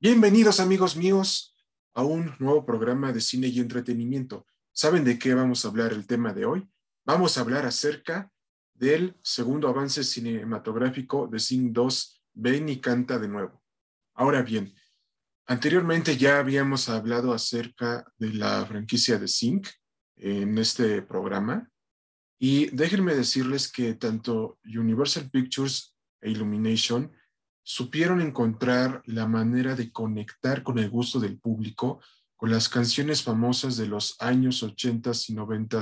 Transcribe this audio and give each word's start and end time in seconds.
Bienvenidos 0.00 0.60
amigos 0.60 0.94
míos 0.94 1.56
a 1.92 2.04
un 2.04 2.32
nuevo 2.38 2.64
programa 2.64 3.12
de 3.12 3.20
cine 3.20 3.48
y 3.48 3.58
entretenimiento. 3.58 4.46
¿Saben 4.70 5.02
de 5.02 5.18
qué 5.18 5.34
vamos 5.34 5.64
a 5.64 5.68
hablar 5.68 5.92
el 5.92 6.06
tema 6.06 6.32
de 6.32 6.44
hoy? 6.44 6.70
Vamos 7.04 7.36
a 7.36 7.40
hablar 7.40 7.66
acerca 7.66 8.30
del 8.74 9.16
segundo 9.24 9.66
avance 9.66 10.04
cinematográfico 10.04 11.26
de 11.26 11.40
Sing 11.40 11.72
2, 11.72 12.22
Ven 12.34 12.68
y 12.68 12.80
canta 12.80 13.18
de 13.18 13.26
nuevo. 13.26 13.60
Ahora 14.14 14.42
bien, 14.42 14.72
anteriormente 15.48 16.16
ya 16.16 16.38
habíamos 16.38 16.88
hablado 16.88 17.32
acerca 17.32 18.06
de 18.18 18.34
la 18.34 18.64
franquicia 18.66 19.18
de 19.18 19.26
Sing 19.26 19.66
en 20.14 20.58
este 20.58 21.02
programa 21.02 21.68
y 22.38 22.66
déjenme 22.66 23.16
decirles 23.16 23.66
que 23.66 23.94
tanto 23.94 24.60
Universal 24.62 25.28
Pictures 25.28 25.96
e 26.20 26.30
Illumination 26.30 27.12
supieron 27.70 28.22
encontrar 28.22 29.02
la 29.04 29.26
manera 29.26 29.74
de 29.74 29.92
conectar 29.92 30.62
con 30.62 30.78
el 30.78 30.88
gusto 30.88 31.20
del 31.20 31.38
público 31.38 32.00
con 32.34 32.50
las 32.50 32.66
canciones 32.66 33.22
famosas 33.22 33.76
de 33.76 33.86
los 33.86 34.16
años 34.20 34.62
80 34.62 35.10
y 35.28 35.34
90 35.34 35.80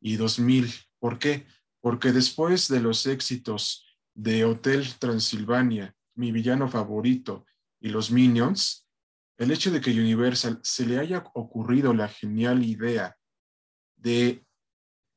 y 0.00 0.16
2000. 0.16 0.72
¿Por 0.98 1.18
qué? 1.18 1.46
Porque 1.82 2.12
después 2.12 2.68
de 2.68 2.80
los 2.80 3.04
éxitos 3.04 3.84
de 4.14 4.46
Hotel 4.46 4.88
Transilvania, 4.98 5.94
Mi 6.14 6.32
villano 6.32 6.70
favorito 6.70 7.44
y 7.80 7.90
Los 7.90 8.10
Minions, 8.10 8.88
el 9.36 9.50
hecho 9.50 9.70
de 9.70 9.82
que 9.82 9.90
Universal 9.90 10.58
se 10.62 10.86
le 10.86 10.98
haya 10.98 11.22
ocurrido 11.34 11.92
la 11.92 12.08
genial 12.08 12.64
idea 12.64 13.14
de 13.96 14.42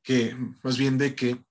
que, 0.03 0.35
más 0.63 0.77
bien 0.77 0.97
de 0.97 1.15
que 1.15 1.45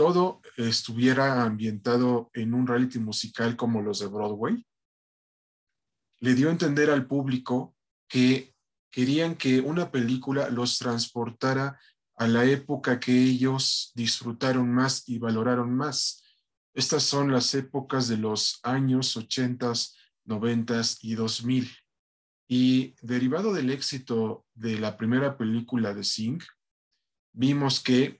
todo 0.00 0.40
estuviera 0.56 1.42
ambientado 1.42 2.30
en 2.32 2.54
un 2.54 2.66
reality 2.66 2.98
musical 2.98 3.54
como 3.54 3.82
los 3.82 3.98
de 3.98 4.06
Broadway, 4.06 4.66
le 6.20 6.34
dio 6.34 6.48
a 6.48 6.52
entender 6.52 6.88
al 6.88 7.06
público 7.06 7.76
que 8.08 8.54
querían 8.90 9.34
que 9.34 9.60
una 9.60 9.90
película 9.90 10.48
los 10.48 10.78
transportara 10.78 11.78
a 12.16 12.26
la 12.26 12.46
época 12.46 12.98
que 12.98 13.12
ellos 13.12 13.92
disfrutaron 13.94 14.72
más 14.72 15.06
y 15.06 15.18
valoraron 15.18 15.76
más. 15.76 16.24
Estas 16.72 17.02
son 17.02 17.30
las 17.30 17.54
épocas 17.54 18.08
de 18.08 18.16
los 18.16 18.58
años 18.62 19.14
80, 19.18 19.70
90 20.24 20.80
y 21.02 21.14
2000. 21.14 21.76
Y 22.48 22.94
derivado 23.02 23.52
del 23.52 23.68
éxito 23.68 24.46
de 24.54 24.78
la 24.78 24.96
primera 24.96 25.36
película 25.36 25.92
de 25.92 26.04
Sing, 26.04 26.40
vimos 27.34 27.80
que 27.80 28.19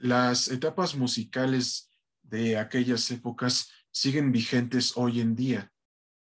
las 0.00 0.48
etapas 0.48 0.96
musicales 0.96 1.90
de 2.22 2.58
aquellas 2.58 3.10
épocas 3.10 3.70
siguen 3.90 4.32
vigentes 4.32 4.92
hoy 4.96 5.20
en 5.20 5.34
día, 5.34 5.72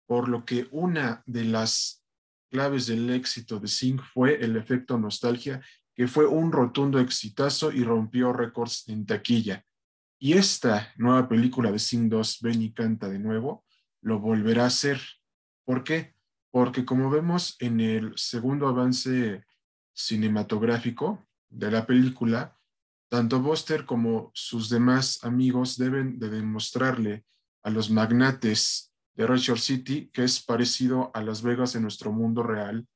por 0.05 0.29
lo 0.29 0.45
que 0.45 0.67
una 0.71 1.23
de 1.25 1.45
las 1.45 2.03
claves 2.51 2.87
del 2.87 3.09
éxito 3.09 3.59
de 3.59 3.67
Sing 3.67 3.99
fue 3.99 4.43
el 4.43 4.55
efecto 4.55 4.97
nostalgia, 4.97 5.61
que 5.95 6.07
fue 6.07 6.25
un 6.25 6.51
rotundo 6.51 6.99
exitazo 6.99 7.71
y 7.71 7.83
rompió 7.83 8.33
récords 8.33 8.87
en 8.87 9.05
taquilla. 9.05 9.65
Y 10.19 10.33
esta 10.33 10.93
nueva 10.97 11.27
película 11.27 11.71
de 11.71 11.79
Sing 11.79 12.09
2, 12.09 12.39
Ven 12.41 12.61
y 12.61 12.71
canta 12.71 13.09
de 13.09 13.19
nuevo, 13.19 13.65
lo 14.01 14.19
volverá 14.19 14.63
a 14.63 14.67
hacer. 14.67 15.01
¿Por 15.65 15.83
qué? 15.83 16.15
Porque 16.51 16.85
como 16.85 17.09
vemos 17.09 17.55
en 17.59 17.79
el 17.79 18.13
segundo 18.15 18.67
avance 18.67 19.43
cinematográfico 19.93 21.27
de 21.49 21.71
la 21.71 21.85
película, 21.85 22.57
tanto 23.13 23.39
Buster 23.39 23.85
como 23.85 24.31
sus 24.33 24.71
demás 24.71 25.23
amigos 25.23 25.77
deben 25.77 26.17
de 26.17 26.31
demostrarle 26.31 27.23
a 27.61 27.69
los 27.69 27.91
magnates 27.91 28.91
de 29.13 29.27
Red 29.27 29.39
City 29.57 30.09
que 30.11 30.23
es 30.23 30.41
parecido 30.41 31.11
a 31.13 31.21
Las 31.21 31.43
Vegas 31.43 31.75
en 31.75 31.83
nuestro 31.83 32.11
mundo 32.11 32.41
real, 32.41 32.87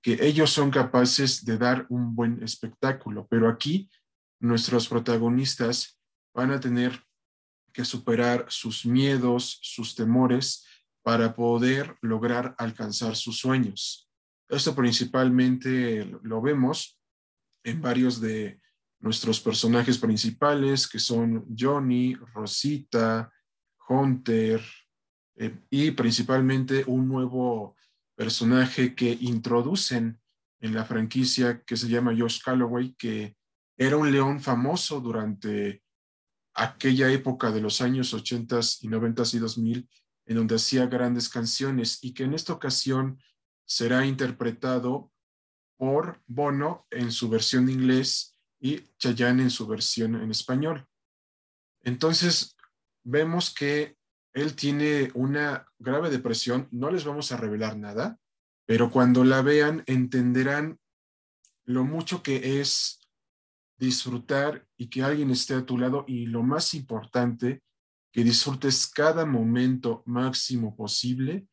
que 0.00 0.16
ellos 0.24 0.52
son 0.52 0.70
capaces 0.70 1.44
de 1.44 1.58
dar 1.58 1.86
un 1.88 2.14
buen 2.14 2.40
espectáculo, 2.40 3.26
pero 3.28 3.48
aquí 3.48 3.90
nuestros 4.38 4.86
protagonistas 4.86 5.98
van 6.32 6.52
a 6.52 6.60
tener 6.60 7.04
que 7.72 7.84
superar 7.84 8.46
sus 8.50 8.86
miedos, 8.86 9.58
sus 9.60 9.96
temores 9.96 10.68
para 11.02 11.34
poder 11.34 11.96
lograr 12.00 12.54
alcanzar 12.58 13.16
sus 13.16 13.40
sueños. 13.40 14.08
Esto 14.48 14.72
principalmente 14.76 16.04
lo 16.22 16.40
vemos 16.40 17.00
en 17.64 17.82
varios 17.82 18.20
de 18.20 18.60
nuestros 19.00 19.40
personajes 19.40 19.98
principales, 19.98 20.88
que 20.88 20.98
son 20.98 21.46
Johnny, 21.56 22.14
Rosita, 22.14 23.32
Hunter, 23.88 24.60
eh, 25.36 25.56
y 25.70 25.92
principalmente 25.92 26.84
un 26.86 27.08
nuevo 27.08 27.76
personaje 28.16 28.94
que 28.94 29.16
introducen 29.20 30.20
en 30.60 30.74
la 30.74 30.84
franquicia 30.84 31.62
que 31.62 31.76
se 31.76 31.88
llama 31.88 32.14
Josh 32.18 32.42
Calloway, 32.42 32.94
que 32.94 33.36
era 33.76 33.96
un 33.96 34.10
león 34.10 34.40
famoso 34.40 35.00
durante 35.00 35.82
aquella 36.54 37.10
época 37.12 37.52
de 37.52 37.60
los 37.60 37.80
años 37.80 38.12
80 38.12 38.58
y 38.80 38.88
90 38.88 39.22
y 39.32 39.38
2000, 39.38 39.88
en 40.26 40.36
donde 40.36 40.56
hacía 40.56 40.86
grandes 40.86 41.28
canciones 41.28 42.02
y 42.02 42.12
que 42.12 42.24
en 42.24 42.34
esta 42.34 42.52
ocasión 42.52 43.22
será 43.64 44.04
interpretado 44.04 45.12
por 45.76 46.20
Bono 46.26 46.86
en 46.90 47.12
su 47.12 47.28
versión 47.28 47.70
inglés 47.70 48.37
y 48.60 48.80
Chayanne 48.98 49.42
en 49.42 49.50
su 49.50 49.66
versión 49.66 50.16
en 50.16 50.30
español. 50.30 50.86
Entonces, 51.82 52.56
vemos 53.04 53.54
que 53.54 53.96
él 54.34 54.54
tiene 54.54 55.10
una 55.14 55.66
grave 55.78 56.10
depresión, 56.10 56.68
no 56.70 56.90
les 56.90 57.04
vamos 57.04 57.32
a 57.32 57.36
revelar 57.36 57.76
nada, 57.76 58.18
pero 58.66 58.90
cuando 58.90 59.24
la 59.24 59.42
vean 59.42 59.82
entenderán 59.86 60.78
lo 61.64 61.84
mucho 61.84 62.22
que 62.22 62.60
es 62.60 63.00
disfrutar 63.78 64.66
y 64.76 64.88
que 64.88 65.02
alguien 65.02 65.30
esté 65.30 65.54
a 65.54 65.64
tu 65.64 65.78
lado 65.78 66.04
y 66.06 66.26
lo 66.26 66.42
más 66.42 66.74
importante, 66.74 67.62
que 68.12 68.24
disfrutes 68.24 68.88
cada 68.88 69.26
momento 69.26 70.02
máximo 70.06 70.74
posible 70.74 71.46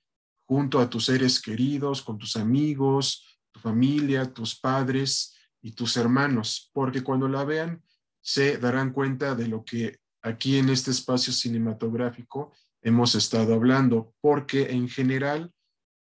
junto 0.48 0.80
a 0.80 0.90
tus 0.90 1.06
seres 1.06 1.42
queridos, 1.42 2.02
con 2.02 2.18
tus 2.18 2.36
amigos, 2.36 3.40
tu 3.52 3.60
familia, 3.60 4.34
tus 4.34 4.60
padres, 4.60 5.35
y 5.66 5.72
tus 5.72 5.98
hermanos, 5.98 6.70
porque 6.74 7.02
cuando 7.02 7.28
la 7.28 7.44
vean 7.44 7.82
se 8.22 8.60
darán 8.60 8.94
cuenta 8.94 9.34
de 9.34 9.48
lo 9.48 9.66
que 9.66 9.98
aquí 10.22 10.60
en 10.60 10.70
este 10.70 10.92
espacio 10.92 11.34
cinematográfico 11.34 12.54
hemos 12.84 13.16
estado 13.16 13.56
hablando, 13.56 14.14
porque 14.22 14.70
en 14.74 14.88
general 14.88 15.52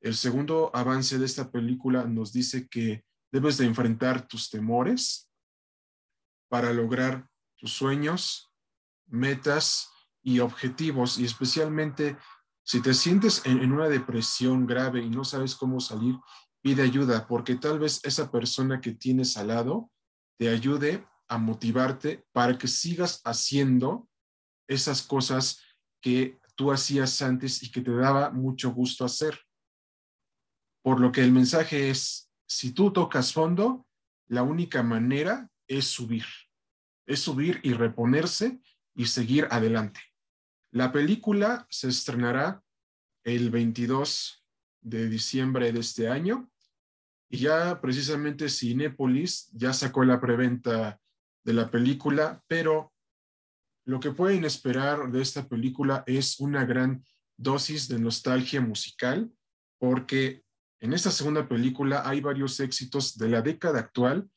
el 0.00 0.14
segundo 0.14 0.70
avance 0.72 1.18
de 1.18 1.26
esta 1.26 1.50
película 1.50 2.04
nos 2.04 2.32
dice 2.32 2.68
que 2.68 3.04
debes 3.32 3.58
de 3.58 3.66
enfrentar 3.66 4.28
tus 4.28 4.48
temores 4.48 5.28
para 6.48 6.72
lograr 6.72 7.28
tus 7.56 7.72
sueños, 7.72 8.52
metas 9.08 9.90
y 10.22 10.38
objetivos, 10.38 11.18
y 11.18 11.24
especialmente 11.24 12.16
si 12.62 12.80
te 12.80 12.94
sientes 12.94 13.44
en, 13.44 13.60
en 13.60 13.72
una 13.72 13.88
depresión 13.88 14.68
grave 14.68 15.02
y 15.02 15.10
no 15.10 15.24
sabes 15.24 15.56
cómo 15.56 15.80
salir, 15.80 16.14
pide 16.62 16.82
ayuda, 16.82 17.26
porque 17.26 17.56
tal 17.56 17.78
vez 17.78 18.00
esa 18.04 18.30
persona 18.30 18.80
que 18.80 18.92
tienes 18.92 19.36
al 19.36 19.48
lado 19.48 19.90
te 20.38 20.48
ayude 20.48 21.06
a 21.28 21.38
motivarte 21.38 22.24
para 22.32 22.56
que 22.56 22.68
sigas 22.68 23.20
haciendo 23.24 24.08
esas 24.68 25.02
cosas 25.02 25.62
que 26.00 26.38
tú 26.54 26.72
hacías 26.72 27.20
antes 27.22 27.62
y 27.62 27.70
que 27.70 27.80
te 27.80 27.94
daba 27.94 28.30
mucho 28.30 28.72
gusto 28.72 29.04
hacer. 29.04 29.38
Por 30.82 31.00
lo 31.00 31.12
que 31.12 31.22
el 31.22 31.32
mensaje 31.32 31.90
es, 31.90 32.30
si 32.46 32.72
tú 32.72 32.92
tocas 32.92 33.32
fondo, 33.32 33.86
la 34.28 34.42
única 34.42 34.82
manera 34.82 35.50
es 35.66 35.86
subir, 35.86 36.24
es 37.06 37.20
subir 37.20 37.60
y 37.62 37.72
reponerse 37.72 38.60
y 38.94 39.06
seguir 39.06 39.46
adelante. 39.50 40.00
La 40.72 40.92
película 40.92 41.66
se 41.70 41.88
estrenará 41.88 42.62
el 43.24 43.50
22 43.50 44.44
de 44.80 45.08
diciembre 45.08 45.72
de 45.72 45.80
este 45.80 46.08
año. 46.08 46.50
Y 47.30 47.38
ya 47.38 47.80
precisamente 47.80 48.48
Cinepolis 48.48 49.50
ya 49.52 49.72
sacó 49.72 50.04
la 50.04 50.20
preventa 50.20 51.00
de 51.44 51.52
la 51.52 51.70
película, 51.70 52.42
pero 52.46 52.92
lo 53.84 54.00
que 54.00 54.12
pueden 54.12 54.44
esperar 54.44 55.10
de 55.10 55.22
esta 55.22 55.48
película 55.48 56.04
es 56.06 56.40
una 56.40 56.64
gran 56.64 57.02
dosis 57.36 57.88
de 57.88 57.98
nostalgia 57.98 58.60
musical, 58.60 59.32
porque 59.78 60.42
en 60.80 60.92
esta 60.92 61.10
segunda 61.10 61.48
película 61.48 62.02
hay 62.08 62.20
varios 62.20 62.60
éxitos 62.60 63.16
de 63.16 63.28
la 63.28 63.42
década 63.42 63.80
actual 63.80 64.28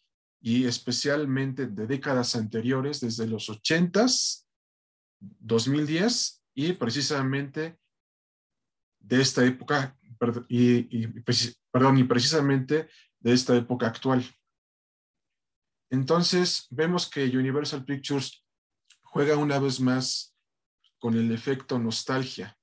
y 0.41 0.65
especialmente 0.65 1.67
de 1.67 1.85
décadas 1.85 2.35
anteriores, 2.35 2.99
desde 2.99 3.27
los 3.27 3.49
80s, 3.49 4.45
2010 5.19 6.43
y 6.55 6.73
precisamente 6.73 7.77
de 8.99 9.21
esta 9.21 9.45
época 9.45 9.97
y, 10.49 11.07
perdón, 11.71 11.97
y 11.97 12.03
precisamente 12.03 12.89
de 13.19 13.33
esta 13.33 13.55
época 13.55 13.87
actual. 13.87 14.23
Entonces, 15.89 16.67
vemos 16.69 17.09
que 17.09 17.25
Universal 17.25 17.83
Pictures 17.83 18.45
juega 19.03 19.35
una 19.35 19.59
vez 19.59 19.79
más 19.79 20.35
con 20.99 21.15
el 21.15 21.31
efecto 21.31 21.79
nostalgia. 21.79 22.57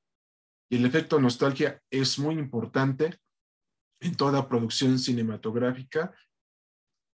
Y 0.70 0.76
el 0.76 0.86
efecto 0.86 1.20
nostalgia 1.20 1.82
es 1.90 2.18
muy 2.18 2.36
importante 2.36 3.18
en 4.00 4.14
toda 4.14 4.48
producción 4.48 4.98
cinematográfica 4.98 6.14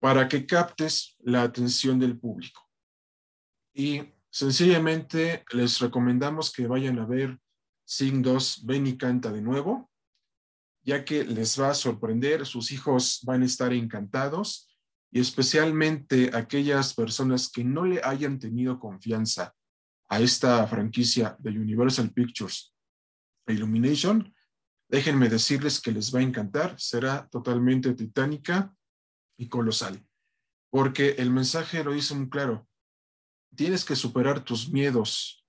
para 0.01 0.29
que 0.29 0.47
captes 0.47 1.17
la 1.21 1.43
atención 1.43 1.99
del 1.99 2.19
público. 2.19 2.67
Y 3.75 4.03
sencillamente 4.31 5.45
les 5.53 5.79
recomendamos 5.79 6.53
que 6.53 6.67
vayan 6.67 6.99
a 6.99 7.07
ver 7.07 7.39
Sing 7.85 8.23
2, 8.23 8.67
Ven 8.67 8.87
y 8.87 8.97
canta 8.97 9.31
de 9.31 9.43
nuevo, 9.43 9.90
ya 10.83 11.05
que 11.05 11.25
les 11.25 11.61
va 11.61 11.71
a 11.71 11.75
sorprender, 11.75 12.47
sus 12.47 12.73
hijos 12.73 13.21
van 13.25 13.43
a 13.43 13.47
estar 13.47 13.73
encantados 13.73 14.69
y 15.11 15.21
especialmente 15.21 16.31
aquellas 16.35 16.95
personas 16.95 17.51
que 17.51 17.65
no 17.65 17.85
le 17.85 18.01
hayan 18.03 18.39
tenido 18.39 18.79
confianza 18.79 19.55
a 20.09 20.21
esta 20.21 20.67
franquicia 20.67 21.37
de 21.39 21.51
Universal 21.51 22.13
Pictures 22.13 22.75
Illumination, 23.47 24.33
déjenme 24.89 25.29
decirles 25.29 25.81
que 25.81 25.93
les 25.93 26.15
va 26.15 26.21
a 26.21 26.23
encantar, 26.23 26.79
será 26.79 27.29
totalmente 27.29 27.95
titánica 27.95 28.75
y 29.37 29.49
colosal, 29.49 30.05
porque 30.71 31.11
el 31.19 31.31
mensaje 31.31 31.83
lo 31.85 31.93
dice 31.93 32.15
muy 32.15 32.29
claro, 32.29 32.69
tienes 33.55 33.85
que 33.85 33.97
superar 33.97 34.45
tus 34.45 34.71
miedos 34.71 35.45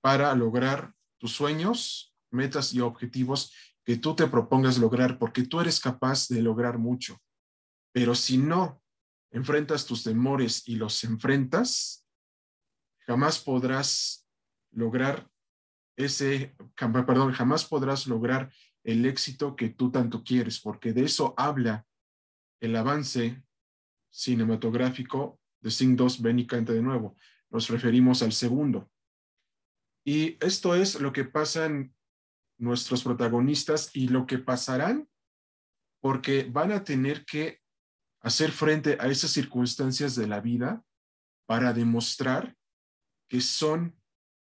para 0.00 0.34
lograr 0.34 0.94
tus 1.18 1.32
sueños, 1.32 2.14
metas 2.30 2.72
y 2.72 2.80
objetivos 2.80 3.52
que 3.84 3.96
tú 3.96 4.14
te 4.14 4.26
propongas 4.26 4.78
lograr, 4.78 5.18
porque 5.18 5.44
tú 5.44 5.60
eres 5.60 5.80
capaz 5.80 6.28
de 6.28 6.42
lograr 6.42 6.78
mucho. 6.78 7.20
Pero 7.92 8.14
si 8.14 8.38
no 8.38 8.82
enfrentas 9.30 9.86
tus 9.86 10.04
temores 10.04 10.66
y 10.66 10.76
los 10.76 11.02
enfrentas, 11.04 12.06
jamás 13.06 13.38
podrás 13.38 14.26
lograr 14.72 15.28
ese, 15.96 16.54
perdón, 16.76 17.32
jamás 17.32 17.64
podrás 17.64 18.06
lograr 18.06 18.52
el 18.84 19.04
éxito 19.06 19.56
que 19.56 19.68
tú 19.68 19.90
tanto 19.90 20.22
quieres, 20.24 20.60
porque 20.60 20.92
de 20.92 21.04
eso 21.04 21.34
habla 21.36 21.86
el 22.60 22.76
avance 22.76 23.42
cinematográfico 24.10 25.40
de 25.60 25.70
Sing 25.70 25.96
2, 25.96 26.22
Ven 26.22 26.38
y 26.38 26.46
canta 26.46 26.72
de 26.72 26.82
nuevo. 26.82 27.16
Nos 27.50 27.68
referimos 27.68 28.22
al 28.22 28.32
segundo. 28.32 28.90
Y 30.04 30.38
esto 30.44 30.74
es 30.74 31.00
lo 31.00 31.12
que 31.12 31.24
pasan 31.24 31.94
nuestros 32.60 33.02
protagonistas 33.02 33.90
y 33.94 34.08
lo 34.08 34.26
que 34.26 34.38
pasarán 34.38 35.08
porque 36.00 36.44
van 36.44 36.72
a 36.72 36.84
tener 36.84 37.24
que 37.24 37.60
hacer 38.20 38.52
frente 38.52 38.96
a 39.00 39.08
esas 39.08 39.30
circunstancias 39.30 40.14
de 40.14 40.26
la 40.26 40.40
vida 40.40 40.84
para 41.46 41.72
demostrar 41.72 42.56
que 43.28 43.40
son 43.40 43.98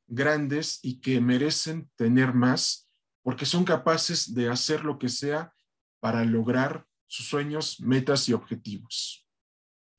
grandes 0.07 0.81
y 0.83 1.01
que 1.01 1.21
merecen 1.21 1.91
tener 1.97 2.35
más 2.35 2.91
porque 3.23 3.47
son 3.47 3.65
capaces 3.65 4.35
de 4.35 4.51
hacer 4.51 4.85
lo 4.85 4.99
que 4.99 5.09
sea 5.09 5.55
para 6.01 6.25
lograr 6.25 6.87
sus 7.07 7.27
sueños, 7.27 7.81
metas 7.81 8.29
y 8.29 8.35
objetivos. 8.35 9.27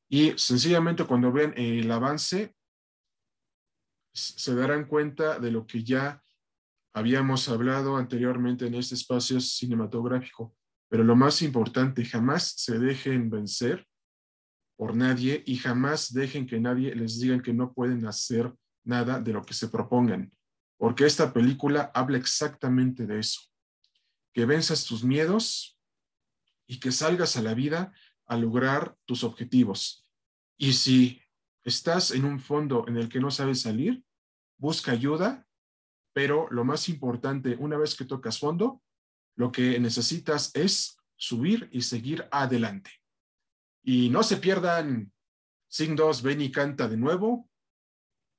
Y 0.08 0.38
sencillamente 0.38 1.06
cuando 1.06 1.32
ven 1.32 1.54
el 1.58 1.90
avance, 1.92 2.56
se 4.14 4.56
darán 4.56 4.86
cuenta 4.86 5.40
de 5.40 5.50
lo 5.50 5.66
que 5.66 5.84
ya 5.84 6.22
habíamos 6.96 7.50
hablado 7.50 7.98
anteriormente 7.98 8.68
en 8.68 8.76
este 8.76 8.96
espacio 8.96 9.42
cinematográfico. 9.42 10.56
Pero 10.88 11.04
lo 11.04 11.18
más 11.18 11.42
importante, 11.42 12.06
jamás 12.06 12.54
se 12.56 12.80
dejen 12.80 13.30
vencer 13.30 13.86
por 14.78 14.96
nadie 14.96 15.44
y 15.46 15.58
jamás 15.58 16.14
dejen 16.14 16.48
que 16.48 16.58
nadie 16.58 16.96
les 16.96 17.20
diga 17.20 17.42
que 17.42 17.54
no 17.54 17.74
pueden 17.74 18.06
hacer 18.06 18.54
nada 18.86 19.20
de 19.20 19.34
lo 19.34 19.44
que 19.44 19.54
se 19.54 19.68
propongan, 19.68 20.32
porque 20.78 21.06
esta 21.06 21.34
película 21.34 21.92
habla 21.94 22.18
exactamente 22.18 23.06
de 23.06 23.20
eso, 23.20 23.42
que 24.34 24.46
venzas 24.46 24.86
tus 24.86 25.04
miedos 25.04 25.78
y 26.66 26.80
que 26.80 26.94
salgas 26.94 27.36
a 27.36 27.42
la 27.42 27.56
vida 27.56 27.92
a 28.26 28.38
lograr 28.38 28.96
tus 29.06 29.26
objetivos. 29.26 30.08
Y 30.58 30.74
si 30.74 31.22
estás 31.64 32.12
en 32.12 32.24
un 32.24 32.40
fondo 32.40 32.86
en 32.88 32.96
el 32.96 33.10
que 33.10 33.20
no 33.20 33.32
sabes 33.32 33.62
salir, 33.62 34.02
busca 34.58 34.92
ayuda, 34.92 35.46
pero 36.16 36.48
lo 36.50 36.64
más 36.64 36.88
importante, 36.88 37.58
una 37.60 37.78
vez 37.78 37.94
que 37.94 38.06
tocas 38.06 38.40
fondo, 38.40 38.82
lo 39.36 39.52
que 39.52 39.78
necesitas 39.82 40.50
es 40.56 40.96
subir 41.18 41.68
y 41.74 41.82
seguir 41.82 42.26
adelante. 42.32 42.90
Y 43.84 44.10
no 44.10 44.24
se 44.24 44.38
pierdan 44.38 45.12
Sing 45.68 45.94
2, 45.94 46.22
ven 46.22 46.40
y 46.40 46.54
canta 46.54 46.88
de 46.88 46.96
nuevo 46.96 47.50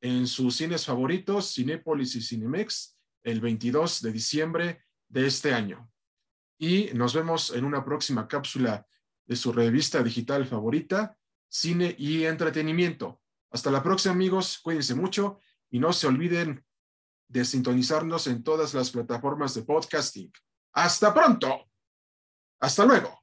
en 0.01 0.27
sus 0.27 0.57
cines 0.57 0.87
favoritos, 0.87 1.53
Cinépolis 1.53 2.15
y 2.15 2.23
Cinemex, 2.23 2.97
el 3.23 3.43
22 3.43 4.01
de 4.01 4.11
diciembre 4.11 4.85
de 5.09 5.27
este 5.27 5.53
año. 5.53 5.93
Y 6.59 6.87
nos 6.95 7.13
vemos 7.13 7.51
en 7.51 7.67
una 7.67 7.85
próxima 7.85 8.27
cápsula 8.27 8.87
de 9.27 9.37
su 9.37 9.53
revista 9.53 10.03
digital 10.03 10.47
favorita, 10.47 11.19
Cine 11.47 11.95
y 11.99 12.25
Entretenimiento. 12.25 13.21
Hasta 13.51 13.71
la 13.71 13.83
próxima 13.83 14.15
amigos, 14.15 14.61
cuídense 14.63 14.95
mucho 14.95 15.41
y 15.69 15.79
no 15.79 15.93
se 15.93 16.07
olviden 16.07 16.66
de 17.29 17.45
sintonizarnos 17.45 18.27
en 18.27 18.43
todas 18.43 18.75
las 18.75 18.91
plataformas 18.91 19.55
de 19.55 19.63
podcasting. 19.63 20.33
Hasta 20.73 21.13
pronto. 21.13 21.69
Hasta 22.61 22.85
luego. 22.85 23.16